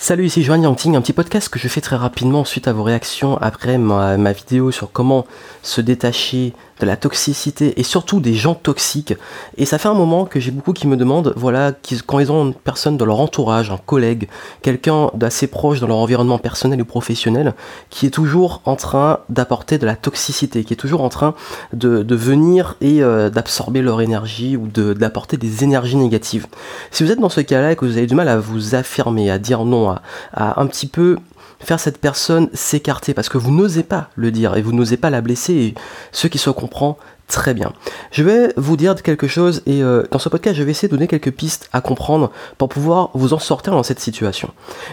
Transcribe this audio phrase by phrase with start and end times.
[0.00, 2.84] Salut, ici Joanne Yangting, un petit podcast que je fais très rapidement suite à vos
[2.84, 5.26] réactions après ma, ma vidéo sur comment
[5.64, 9.14] se détacher de la toxicité et surtout des gens toxiques.
[9.56, 11.72] Et ça fait un moment que j'ai beaucoup qui me demandent, voilà,
[12.06, 14.28] quand ils ont une personne dans leur entourage, un collègue,
[14.62, 17.54] quelqu'un d'assez proche dans leur environnement personnel ou professionnel,
[17.90, 21.34] qui est toujours en train d'apporter de la toxicité, qui est toujours en train
[21.72, 26.46] de, venir et euh, d'absorber leur énergie ou d'apporter des énergies négatives.
[26.90, 29.30] Si vous êtes dans ce cas-là et que vous avez du mal à vous affirmer,
[29.30, 29.96] à dire non,
[30.32, 31.16] à un petit peu
[31.60, 35.10] faire cette personne s'écarter parce que vous n'osez pas le dire et vous n'osez pas
[35.10, 35.74] la blesser et
[36.12, 36.98] ce qui se comprend
[37.28, 37.72] très bien.
[38.10, 40.94] Je vais vous dire quelque chose et euh, dans ce podcast je vais essayer de
[40.94, 44.50] donner quelques pistes à comprendre pour pouvoir vous en sortir dans cette situation.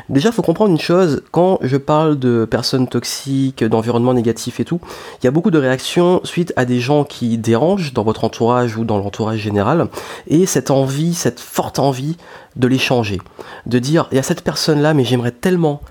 [0.10, 4.66] Déjà il faut comprendre une chose, quand je parle de personnes toxiques, d'environnement négatif et
[4.66, 4.82] tout,
[5.22, 8.76] il y a beaucoup de réactions suite à des gens qui dérangent dans votre entourage
[8.76, 9.88] ou dans l'entourage général
[10.28, 12.18] et cette envie, cette forte envie
[12.58, 13.22] de les changer.
[13.66, 15.82] De dire il y a cette personne là mais j'aimerais tellement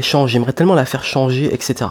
[0.00, 1.90] change, j'aimerais tellement la faire changer, etc.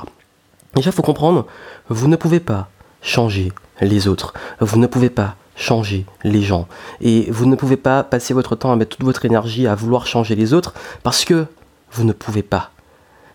[0.75, 1.45] Déjà, il faut comprendre,
[1.89, 2.69] vous ne pouvez pas
[3.03, 6.67] changer les autres, vous ne pouvez pas changer les gens,
[7.01, 10.07] et vous ne pouvez pas passer votre temps à mettre toute votre énergie à vouloir
[10.07, 11.45] changer les autres, parce que
[11.91, 12.71] vous ne pouvez pas.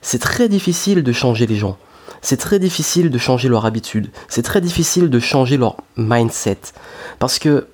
[0.00, 1.76] C'est très difficile de changer les gens.
[2.22, 4.10] C'est très difficile de changer leur habitude.
[4.28, 6.58] C'est très difficile de changer leur mindset.
[7.18, 7.68] Parce que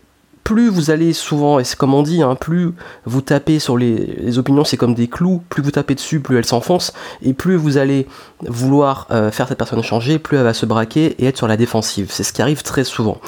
[0.45, 2.73] plus vous allez souvent, et c'est comme on dit, hein, plus
[3.05, 6.45] vous tapez sur les, opinions, c'est comme des clous, plus vous tapez dessus, plus elles
[6.45, 8.07] s'enfoncent, et plus vous allez
[8.43, 11.57] vouloir euh, faire cette personne changer, plus elle va se braquer et être sur la
[11.57, 12.09] défensive.
[12.11, 13.19] C'est ce qui arrive très souvent.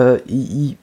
[0.00, 0.18] Euh,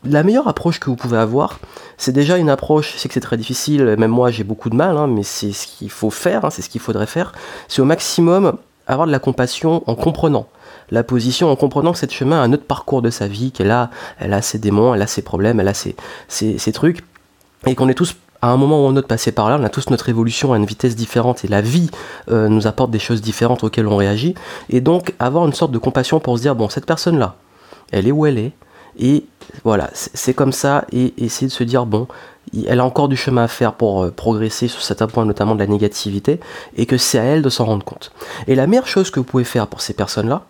[0.04, 1.60] la meilleure approche que vous pouvez avoir,
[1.98, 4.98] c'est déjà une approche, c'est que c'est très difficile, même moi j'ai beaucoup de mal,
[4.98, 7.32] hein, mais c'est ce qu'il faut faire, hein, c'est ce qu'il faudrait faire,
[7.68, 10.48] c'est au maximum avoir de la compassion en comprenant
[10.92, 13.72] la position en comprenant que cette chemin a un autre parcours de sa vie, qu'elle
[13.72, 15.96] a, elle a ses démons, elle a ses problèmes, elle a ses,
[16.74, 17.04] trucs,
[17.66, 19.70] et qu'on est tous à un moment ou un autre passé par là, on a
[19.70, 21.92] tous notre évolution à une vitesse différente et la vie
[22.30, 24.34] euh, nous apporte des choses différentes auxquelles on réagit.
[24.70, 27.36] Et donc avoir une sorte de compassion pour se dire, bon, cette personne-là,
[27.92, 28.54] elle est où elle est,
[29.00, 29.26] et
[29.64, 32.08] voilà, c'est comme ça, et essayer de se dire, bon,
[32.68, 35.60] elle a encore du chemin à faire pour euh, progresser sur certains points, notamment de
[35.60, 36.40] la négativité,
[36.76, 38.12] et que c'est à elle de s'en rendre compte.
[38.48, 40.46] Et la meilleure chose que vous pouvez faire pour ces personnes-là,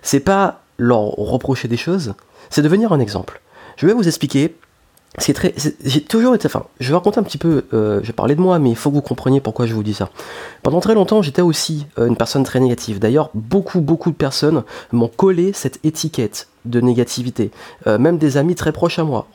[0.00, 2.14] c'est pas leur reprocher des choses,
[2.50, 3.40] c'est devenir un exemple.
[3.76, 4.56] Je vais vous expliquer.
[5.18, 5.54] C'est très,
[5.84, 8.40] j'ai toujours été, enfin, je vais raconter un petit peu, euh, je vais parler de
[8.40, 10.08] moi, mais il faut que vous compreniez pourquoi je vous dis ça.
[10.62, 12.98] Pendant très longtemps, j'étais aussi euh, une personne très négative.
[12.98, 17.50] D'ailleurs, beaucoup, beaucoup de personnes m'ont collé cette étiquette de négativité.
[17.86, 19.26] Euh, même des amis très proches à moi.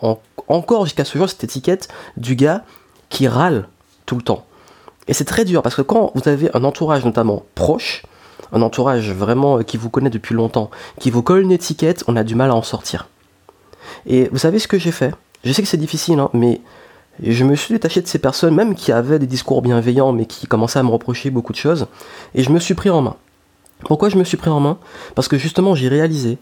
[0.47, 2.63] encore jusqu'à ce jour, cette étiquette du gars
[3.09, 3.67] qui râle
[4.07, 4.46] tout le temps.
[5.07, 8.03] Et c'est très dur parce que quand vous avez un entourage notamment proche,
[8.52, 12.16] un entourage vraiment euh, qui vous connaît depuis longtemps, qui vous colle une étiquette, on
[12.16, 13.08] a du mal à en sortir.
[14.06, 15.14] Et vous savez ce que j'ai fait?
[15.44, 16.62] Je sais que c'est difficile, hein, mais
[17.22, 20.47] je me suis détaché de ces personnes, même qui avaient des discours bienveillants, mais qui
[20.47, 21.88] commençaient à me reprocher beaucoup de choses,
[22.36, 23.16] et je me suis pris en main.
[23.81, 24.78] Pourquoi je me suis pris en main?
[25.16, 26.38] Parce que justement j'ai réalisé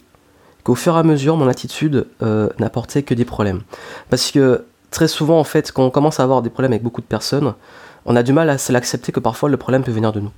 [0.64, 3.62] qu'au fur et à mesure, mon attitude euh, n'apportait que des problèmes.
[4.10, 7.02] Parce que très souvent, en fait, quand on commence à avoir des problèmes avec beaucoup
[7.02, 7.54] de personnes,
[8.06, 10.32] on a du mal à l'accepter que parfois le problème peut venir de nous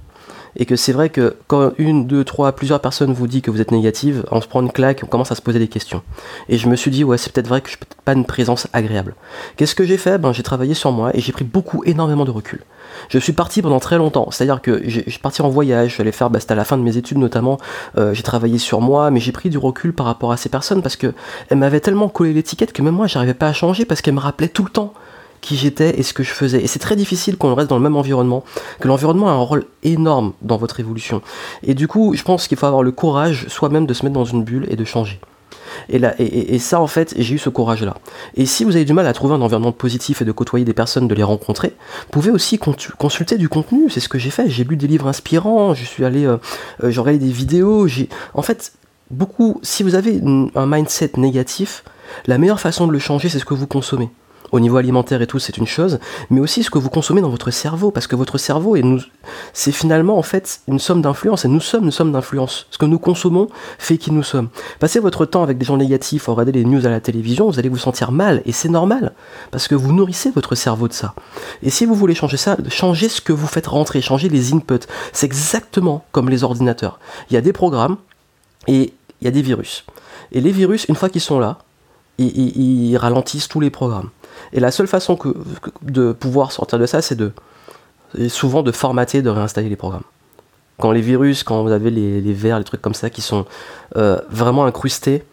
[0.56, 3.62] et que c'est vrai que quand une, deux, trois, plusieurs personnes vous disent que vous
[3.62, 6.02] êtes négative, on se prend une claque, on commence à se poser des questions.
[6.50, 8.68] Et je me suis dit, ouais, c'est peut-être vrai que je suis pas une présence
[8.74, 9.16] agréable.
[9.56, 10.18] Qu'est-ce que j'ai fait?
[10.18, 12.62] Ben, j'ai travaillé sur moi et j'ai pris beaucoup, énormément de recul.
[13.10, 16.30] Je suis parti pendant très longtemps, c'est-à-dire que j'ai parti en voyage, je suis faire,
[16.30, 17.58] bah, c'était à la fin de mes études notamment,
[17.98, 20.82] euh, j'ai travaillé sur moi, mais j'ai pris du recul par rapport à ces personnes
[20.82, 21.14] parce que
[21.50, 24.20] elles m'avaient tellement collé l'étiquette que même moi, j'arrivais pas à changer parce qu'elles me
[24.20, 24.94] rappelaient tout le temps
[25.42, 26.62] qui j'étais et ce que je faisais.
[26.62, 28.44] Et c'est très difficile quand on reste dans le même environnement,
[28.80, 31.22] que l'environnement a un rôle énorme dans votre évolution.
[31.64, 34.26] Et du coup, je pense qu'il faut avoir le courage soi-même de se mettre dans
[34.26, 35.20] une bulle et de changer.
[35.90, 37.96] Et, là, et, ça, en fait, j'ai eu ce courage-là.
[38.36, 40.74] Et si vous avez du mal à trouver un environnement positif et de côtoyer des
[40.74, 43.90] personnes, de les rencontrer, vous pouvez aussi consulter du contenu.
[43.90, 44.50] C'est ce que j'ai fait.
[44.50, 46.38] J'ai lu des livres inspirants, je suis allé, euh,
[46.84, 47.88] euh, j'ai regardé des vidéos.
[47.88, 48.74] J'ai, en fait,
[49.12, 49.60] beaucoup.
[49.64, 50.22] Si vous avez
[50.56, 51.84] un mindset négatif,
[52.26, 54.10] la meilleure façon de le changer, c'est ce que vous consommez
[54.52, 56.00] au niveau alimentaire et tout, c'est une chose,
[56.30, 59.02] mais aussi ce que vous consommez dans votre cerveau, parce que votre cerveau, est nous,
[59.54, 62.68] c'est finalement en fait une somme d'influence, et nous sommes une somme d'influence.
[62.72, 64.50] Ce que nous consommons fait qui nous sommes.
[64.80, 67.60] Passez votre temps avec des gens négatifs, à regarder les news à la télévision, vous
[67.60, 69.14] allez vous sentir mal, et c'est normal,
[69.52, 71.14] parce que vous nourrissez votre cerveau de ça.
[71.64, 74.88] Et si vous voulez changer ça, changez ce que vous faites rentrer, changez les inputs.
[75.14, 77.00] C'est exactement comme les ordinateurs.
[77.30, 77.98] Il y a des programmes,
[78.68, 79.86] Et il y a des virus.
[80.32, 81.60] Et les virus, une fois qu'ils sont là,
[82.18, 84.10] ils, ralentissent tous les programmes.
[84.54, 85.18] Et la seule façon
[85.82, 87.32] de pouvoir sortir de ça, c'est de
[88.30, 90.04] souvent de formater, de réinstaller les programmes.
[90.80, 93.46] Quand les virus, quand vous avez les, vers, les trucs comme ça qui sont
[93.96, 95.24] euh, vraiment incrustés,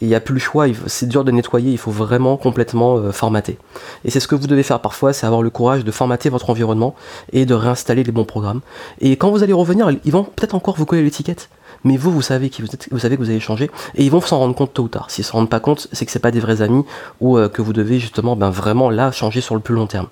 [0.00, 3.12] il n'y a plus le choix, c'est dur de nettoyer, il faut vraiment complètement euh,
[3.12, 3.58] formater.
[4.04, 6.50] Et c'est ce que vous devez faire parfois, c'est avoir le courage de formater votre
[6.50, 6.94] environnement
[7.32, 8.60] et de réinstaller les bons programmes.
[9.00, 11.48] Et quand vous allez revenir, ils vont peut-être encore vous coller l'étiquette
[11.86, 14.10] mais vous, vous savez, qui vous, êtes, vous savez que vous avez changé, et ils
[14.10, 15.08] vont s'en rendre compte tôt ou tard.
[15.08, 16.84] S'ils s'en rendent pas compte, c'est que c'est pas des vrais amis,
[17.20, 20.08] ou euh, que vous devez justement ben, vraiment là changer sur le plus long terme.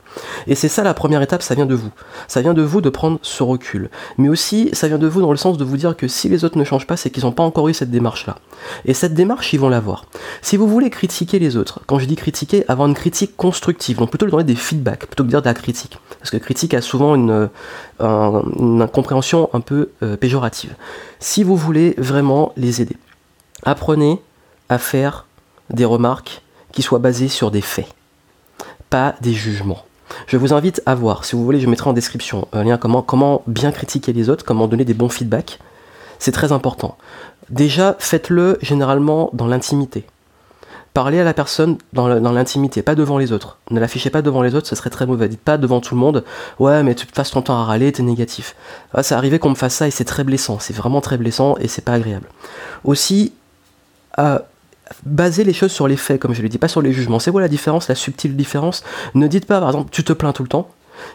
[0.46, 1.90] Et c'est ça la première étape, ça vient de vous.
[2.28, 3.90] Ça vient de vous de prendre ce recul.
[4.18, 6.44] Mais aussi, ça vient de vous dans le sens de vous dire que si les
[6.44, 8.36] autres ne changent pas, c'est qu'ils n'ont pas encore eu cette démarche-là.
[8.84, 10.04] Et cette démarche, ils vont l'avoir.
[10.42, 14.10] Si vous voulez critiquer les autres, quand je dis critiquer, avoir une critique constructive, donc
[14.10, 15.98] plutôt leur donner des feedbacks, plutôt que de dire de la critique.
[16.20, 17.50] Parce que critique a souvent une,
[18.00, 20.74] une compréhension un peu euh, péjorative.
[21.18, 22.96] Si vous voulez vraiment les aider,
[23.64, 24.20] apprenez
[24.68, 25.26] à faire
[25.70, 27.88] des remarques qui soient basées sur des faits,
[28.90, 29.84] pas des jugements.
[30.26, 33.02] Je vous invite à voir, si vous voulez, je mettrai en description un lien comment,
[33.02, 35.58] comment bien critiquer les autres, comment donner des bons feedbacks.
[36.18, 36.96] C'est très important.
[37.50, 40.04] Déjà, faites-le généralement dans l'intimité.
[40.94, 43.58] Parlez à la personne dans l'intimité, pas devant les autres.
[43.72, 45.28] Ne l'affichez pas devant les autres, ce serait très mauvais.
[45.28, 46.24] Dites pas devant tout le monde,
[46.60, 48.54] ouais, mais tu passes ton temps à râler, t'es négatif.
[48.94, 51.56] Ah, c'est arrivé qu'on me fasse ça et c'est très blessant, c'est vraiment très blessant
[51.58, 52.28] et c'est pas agréable.
[52.84, 53.32] Aussi,
[54.20, 54.38] euh,
[55.04, 57.18] basez les choses sur les faits, comme je l'ai dit, pas sur les jugements.
[57.18, 58.84] C'est quoi la différence, la subtile différence?
[59.14, 60.70] Ne dites pas, par exemple, tu te plains tout le temps.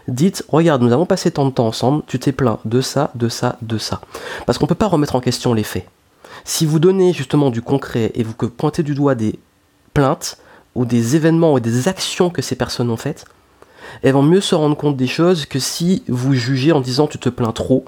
[0.09, 3.29] Dites, regarde, nous avons passé tant de temps ensemble, tu t'es plaint de ça, de
[3.29, 4.01] ça, de ça.
[4.45, 5.87] Parce qu'on peut pas remettre en question les faits.
[6.43, 9.39] Si vous donnez justement du concret et vous pointez du doigt des
[9.93, 10.37] plaintes
[10.75, 13.25] ou des événements ou des actions que ces personnes ont faites,
[14.01, 17.17] elles vont mieux se rendre compte des choses que si vous jugez en disant tu
[17.17, 17.85] te plains trop,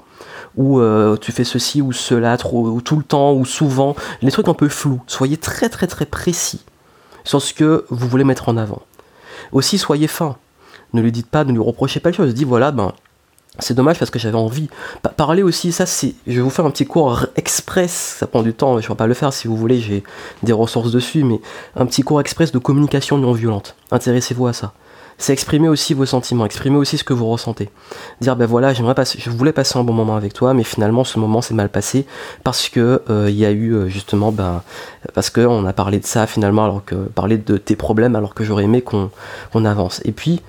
[0.56, 4.30] ou euh, tu fais ceci ou cela trop, ou tout le temps, ou souvent, les
[4.30, 5.02] trucs un peu flous.
[5.06, 6.64] Soyez très très très précis
[7.24, 8.82] sur ce que vous voulez mettre en avant.
[9.52, 10.36] Aussi, soyez fin.
[10.92, 12.34] Ne lui dites pas, ne lui reprochez pas les choses.
[12.34, 12.92] Dites voilà, ben,
[13.58, 14.68] c'est dommage parce que j'avais envie.
[15.16, 16.14] parler aussi, ça c'est.
[16.26, 18.94] Je vais vous faire un petit cours express, ça prend du temps, je ne vais
[18.94, 20.02] pas le faire si vous voulez, j'ai
[20.42, 21.40] des ressources dessus, mais
[21.76, 23.76] un petit cours express de communication non violente.
[23.90, 24.72] Intéressez-vous à ça.
[25.18, 27.68] C'est exprimer aussi vos sentiments, exprimer aussi ce que vous ressentez.
[28.20, 31.04] Dire ben voilà, j'aimerais passer, je voulais passer un bon moment avec toi, mais finalement
[31.04, 32.06] ce moment s'est mal passé
[32.44, 34.62] parce que euh, il y a eu euh, justement ben
[35.14, 38.42] parce qu'on a parlé de ça finalement alors que parler de tes problèmes alors que
[38.42, 40.00] j'aurais aimé qu'on avance.
[40.04, 40.40] Et puis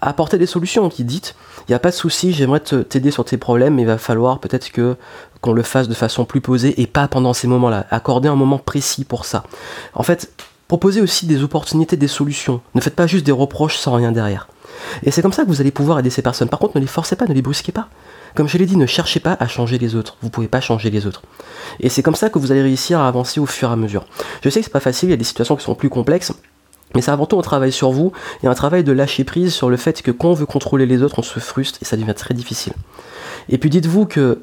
[0.00, 1.34] apporter des solutions qui dites
[1.68, 4.38] il n'y a pas de souci, j'aimerais t'aider sur tes problèmes, mais il va falloir
[4.38, 4.96] peut-être que
[5.42, 7.86] qu'on le fasse de façon plus posée et pas pendant ces moments-là.
[7.90, 9.44] Accorder un moment précis pour ça.
[9.94, 10.32] En fait,
[10.66, 12.62] proposez aussi des opportunités, des solutions.
[12.74, 14.48] Ne faites pas juste des reproches sans rien derrière.
[15.02, 16.48] Et c'est comme ça que vous allez pouvoir aider ces personnes.
[16.48, 17.88] Par contre, ne les forcez pas, ne les brusquez pas.
[18.34, 20.16] Comme je l'ai dit, ne cherchez pas à changer les autres.
[20.22, 21.22] Vous ne pouvez pas changer les autres.
[21.80, 24.06] Et c'est comme ça que vous allez réussir à avancer au fur et à mesure.
[24.42, 26.32] Je sais que c'est pas facile, il y a des situations qui sont plus complexes.
[26.94, 28.12] Mais c'est avant tout un travail sur vous
[28.42, 31.02] et un travail de lâcher prise sur le fait que quand on veut contrôler les
[31.02, 32.72] autres, on se frustre et ça devient très difficile.
[33.48, 34.40] Et puis dites-vous que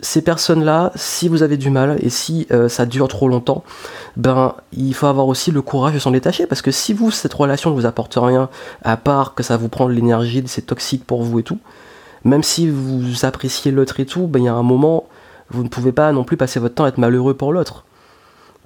[0.00, 3.64] ces personnes-là, si vous avez du mal et si euh, ça dure trop longtemps,
[4.16, 7.34] ben il faut avoir aussi le courage de s'en détacher parce que si vous cette
[7.34, 8.48] relation ne vous apporte rien
[8.84, 11.58] à part que ça vous prend de l'énergie, c'est toxique pour vous et tout,
[12.22, 15.08] même si vous appréciez l'autre et tout, ben il y a un moment
[15.50, 17.84] vous ne pouvez pas non plus passer votre temps à être malheureux pour l'autre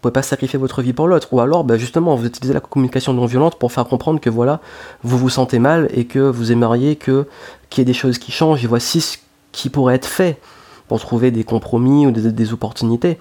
[0.02, 1.28] pouvez pas sacrifier votre vie pour l'autre.
[1.32, 4.60] Ou alors, bah, justement, vous utilisez la communication non violente pour faire comprendre que voilà,
[5.02, 7.26] vous vous sentez mal et que vous aimeriez que
[7.70, 8.64] qu'il y ait des choses qui changent.
[8.64, 9.18] Et voici ce
[9.52, 10.40] qui pourrait être fait
[10.88, 13.18] pour trouver des compromis ou des, opportunités.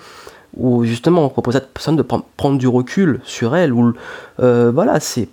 [0.58, 3.72] Ou justement, on propose à cette personne de prendre du recul sur elle.
[3.72, 3.94] Ou
[4.40, 5.30] euh, voilà, c'est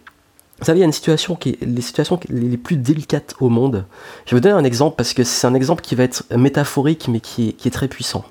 [0.61, 3.49] vous savez, il y a une situation qui est les situations les plus délicates au
[3.49, 3.85] monde.
[4.27, 7.07] Je vais vous donner un exemple parce que c'est un exemple qui va être métaphorique
[7.07, 8.25] mais qui est très puissant.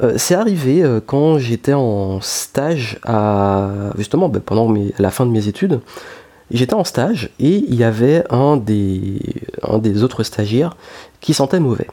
[0.00, 5.30] Euh, c'est arrivé euh, quand j'étais en stage à justement ben, pendant la fin de
[5.30, 5.80] mes études.
[6.50, 9.20] J'étais en stage et il y avait un des,
[10.02, 10.76] autres stagiaires
[11.20, 11.88] qui sentait mauvais.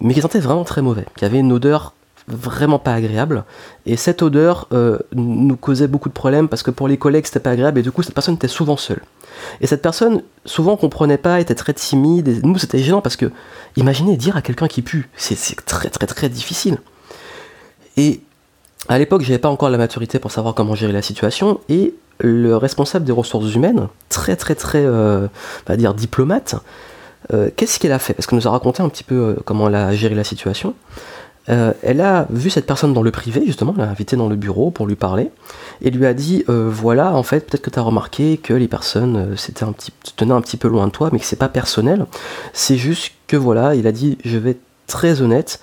[0.00, 1.92] Mais qui sentait vraiment très mauvais, qui avait une odeur
[2.28, 3.44] vraiment pas agréable.
[3.84, 7.40] Et cette odeur euh, nous causait beaucoup de problèmes parce que pour les collègues c'était
[7.40, 9.02] pas agréable et du coup cette personne était souvent seule.
[9.60, 12.28] Et cette personne souvent comprenait pas, était très timide.
[12.28, 13.30] Et nous c'était gênant parce que
[13.76, 16.78] imaginez dire à quelqu'un qui pue, c'est très très très difficile.
[17.96, 18.20] Et
[18.88, 22.56] à l'époque, j'avais pas encore la maturité pour savoir comment gérer la situation, et le
[22.56, 26.56] responsable des ressources humaines, très très très, euh, on va dire diplomate,
[27.32, 28.14] euh, qu'est-ce qu'elle a fait?
[28.14, 30.74] Parce qu'elle nous a raconté un petit peu euh, comment elle a géré la situation.
[31.46, 34.86] elle a vu cette personne dans le privé, justement, l'a invité dans le bureau pour
[34.86, 35.30] lui parler,
[35.82, 39.36] et lui a dit voilà, en fait, peut-être que tu as remarqué que les personnes
[39.36, 42.06] c'était un petit, tenaient un petit peu loin de toi, mais que c'est pas personnel.
[42.54, 45.60] C'est juste que voilà, il a dit je vais être très honnête,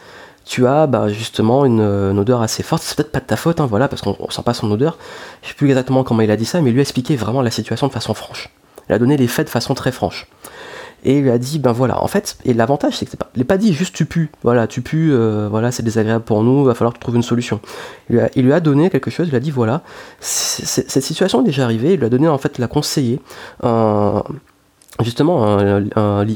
[0.52, 2.84] tu as bah, justement une, odeur assez forte.
[2.84, 4.98] C'est peut-être pas de ta faute, hein, voilà, parce qu'on sent pas son odeur.
[5.44, 7.42] Je sais plus exactement comment il a dit ça, mais il lui a expliqué vraiment
[7.42, 8.50] la situation de façon franche.
[8.90, 10.28] Il a donné les faits de façon très franche
[11.04, 13.44] et il lui a dit ben voilà en fait et l'avantage c'est que pas, il
[13.44, 16.68] pas dit juste tu pues voilà tu pues euh, voilà c'est désagréable pour nous il
[16.68, 17.60] va falloir trouves une solution
[18.12, 19.82] il lui, a, a donné quelque chose il lui a dit voilà
[20.20, 23.20] cette situation est déjà arrivée il lui a donné en fait la conseiller
[23.64, 24.22] un,
[25.00, 25.58] justement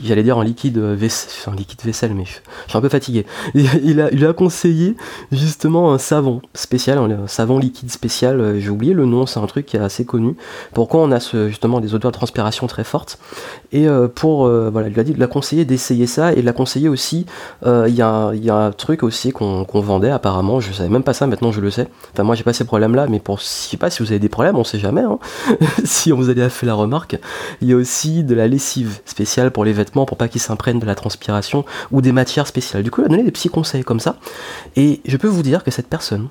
[0.04, 2.32] j'allais dire un liquide vaisselle, un liquide vaisselle mais je,
[2.68, 3.26] suis un peu fatigué.
[3.56, 4.96] Il a, il a conseillé
[5.32, 9.46] justement un savon spécial un savon liquide spécial euh, j'ai oublié le nom c'est un
[9.46, 10.36] truc qui est assez connu.
[10.74, 13.20] Pourquoi on a ce, justement des odeurs de transpiration très fortes.
[13.72, 16.46] Et euh, pour euh, voilà il a dit de la conseiller d'essayer ça et de
[16.46, 17.26] la conseiller aussi
[17.66, 21.14] il y, a, y, a un truc aussi qu'on vendait apparemment je savais même pas
[21.14, 21.88] ça maintenant je le sais.
[22.14, 24.20] Enfin moi j'ai pas ces problèmes là mais pour je sais pas si vous avez
[24.20, 25.20] des problèmes on sait jamais hein.
[25.84, 27.18] si on vous avez fait la remarque
[27.62, 30.80] il y a aussi de la lessive spéciale pour les vêtements pour pas qu'ils s'imprègnent
[30.80, 32.84] de la transpiration ou des matières spéciales.
[32.84, 34.18] Du coup, elle a donné des petits conseils comme ça.
[34.76, 36.30] Et je peux vous dire que cette personne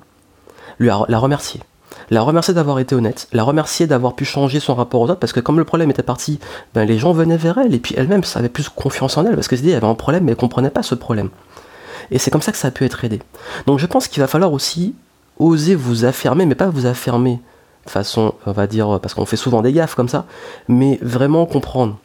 [0.79, 1.61] lui a, l'a remercié.
[2.09, 5.33] La remercier d'avoir été honnête, la remercier d'avoir pu changer son rapport aux autres, parce
[5.33, 6.39] que comme le problème était parti,
[6.73, 9.47] ben les gens venaient vers elle, et puis elle-même avait plus confiance en elle, parce
[9.47, 11.29] se dit, elle avait un problème, mais elle comprenait pas ce problème.
[12.11, 13.21] Et c'est comme ça que ça a pu être aidé.
[13.65, 14.93] Donc je pense qu'il va falloir aussi
[15.39, 17.39] oser vous affirmer, mais pas vous affirmer
[17.85, 20.25] de façon, on va dire, parce qu'on fait souvent des gaffes comme ça,
[20.67, 21.97] mais vraiment comprendre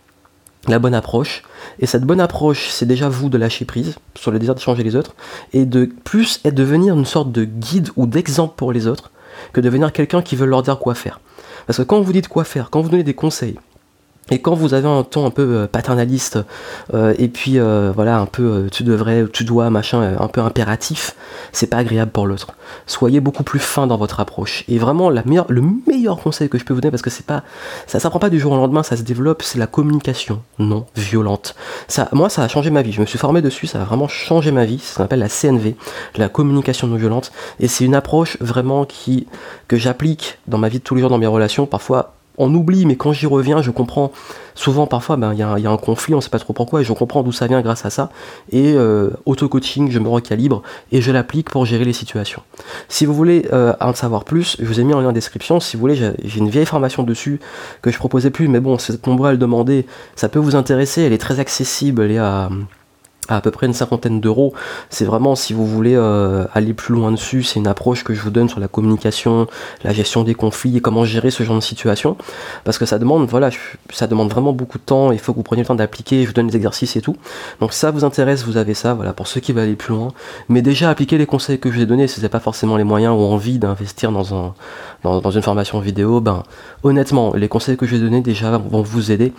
[0.68, 1.42] la bonne approche.
[1.78, 4.82] Et cette bonne approche, c'est déjà vous de lâcher prise sur le désir de changer
[4.82, 5.14] les autres,
[5.52, 9.10] et de plus être devenir une sorte de guide ou d'exemple pour les autres,
[9.52, 11.20] que devenir quelqu'un qui veut leur dire quoi faire.
[11.66, 13.58] Parce que quand vous dites quoi faire, quand vous donnez des conseils,
[14.30, 16.38] et quand vous avez un ton un peu euh, paternaliste,
[16.94, 21.16] euh, et puis euh, voilà, un peu tu devrais, tu dois, machin, un peu impératif,
[21.52, 22.54] c'est pas agréable pour l'autre.
[22.86, 24.64] Soyez beaucoup plus fin dans votre approche.
[24.68, 27.26] Et vraiment, la meilleure, le meilleur conseil que je peux vous donner, parce que c'est
[27.26, 27.42] pas,
[27.86, 31.56] ça s'apprend pas du jour au lendemain, ça se développe, c'est la communication non violente.
[31.88, 32.92] Ça, moi, ça a changé ma vie.
[32.92, 34.78] Je me suis formé dessus, ça a vraiment changé ma vie.
[34.78, 35.74] Ça s'appelle la CNV,
[36.16, 37.32] la communication non violente.
[37.58, 39.26] Et c'est une approche vraiment qui,
[39.66, 42.86] que j'applique dans ma vie de tous les jours, dans mes relations, parfois on oublie,
[42.86, 44.12] mais quand j'y reviens, je comprends.
[44.54, 46.84] Souvent, parfois, ben, il y, a un conflit, on ne sait pas trop pourquoi, et
[46.84, 48.10] je comprends d'où ça vient grâce à ça.
[48.50, 52.42] Et euh, auto-coaching, je me recalibre et je l'applique pour gérer les situations.
[52.88, 55.60] Si vous voulez euh, en savoir plus, je vous ai mis en lien en description.
[55.60, 57.40] Si vous voulez, j'ai une vieille formation dessus
[57.80, 59.86] que je proposais plus, mais bon, c'est nombreux à le demander.
[60.16, 62.50] Ça peut vous intéresser, elle est très accessible, elle est à
[63.28, 64.52] à, peu près une cinquantaine d'euros.
[64.88, 68.20] C'est vraiment, si vous voulez euh, aller plus loin dessus, c'est une approche que je
[68.20, 69.46] vous donne sur la communication,
[69.84, 72.16] la gestion des conflits et comment gérer ce genre de situation.
[72.64, 73.50] Parce que ça demande, voilà,
[73.92, 75.12] ça demande vraiment beaucoup de temps.
[75.12, 76.22] Il faut que vous preniez le temps d'appliquer.
[76.22, 77.16] Je vous donne les exercices et tout.
[77.60, 78.94] Donc, si ça vous intéresse, vous avez ça.
[78.94, 80.08] Voilà, pour ceux qui veulent aller plus loin.
[80.48, 82.76] Mais déjà, appliquer les conseils que je vous ai donnés, si vous n'avez pas forcément
[82.76, 84.54] les moyens ou envie d'investir dans, un,
[85.02, 86.42] dans, une formation vidéo, ben,
[86.82, 89.32] honnêtement, les conseils que je vous ai donnés déjà vont vous aider.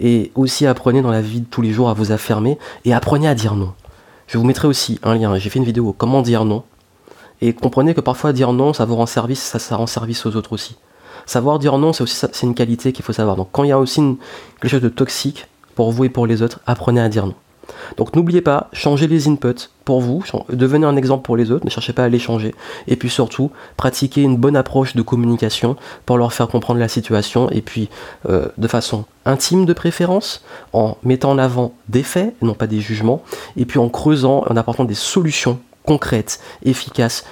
[0.00, 3.27] Et aussi, apprenez dans la vie de tous les jours à vous affirmer et apprenez
[3.34, 3.72] dire non.
[4.26, 6.64] Je vous mettrai aussi un lien, j'ai fait une vidéo comment dire non.
[7.40, 10.36] Et comprenez que parfois dire non, ça vous rend service, ça, ça rend service aux
[10.36, 10.76] autres aussi.
[11.26, 13.36] Savoir dire non, c'est aussi c'est une qualité qu'il faut savoir.
[13.36, 14.00] Donc quand il y a aussi
[14.60, 17.34] quelque chose de toxique pour vous et pour les autres, apprenez à dire non.
[17.96, 21.70] Donc n'oubliez pas, changez les inputs pour vous, devenez un exemple pour les autres, ne
[21.70, 22.54] cherchez pas à les changer.
[22.86, 27.50] Et puis surtout, pratiquez une bonne approche de communication pour leur faire comprendre la situation
[27.50, 27.88] et puis
[28.28, 32.80] euh, de façon intime de préférence, en mettant en avant des faits, non pas des
[32.80, 33.22] jugements,
[33.56, 37.24] et puis en creusant, en apportant des solutions concrètes, efficaces,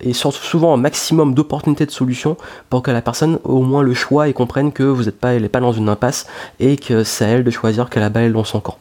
[0.00, 2.36] et surtout souvent un maximum d'opportunités de solutions
[2.70, 5.42] pour que la personne au moins le choix et comprenne que vous n'êtes pas, elle
[5.42, 6.26] n'est pas dans une impasse
[6.60, 8.78] et que c'est à elle de choisir que la balle dans son camp.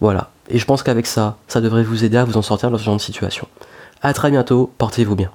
[0.00, 0.30] Voilà.
[0.48, 2.84] Et je pense qu'avec ça, ça devrait vous aider à vous en sortir dans ce
[2.84, 3.46] genre de situation.
[4.02, 5.30] A très bientôt, portez-vous bien.